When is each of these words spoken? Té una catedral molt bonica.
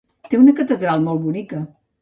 Té 0.29 0.39
una 0.45 0.55
catedral 0.61 1.05
molt 1.11 1.25
bonica. 1.29 1.65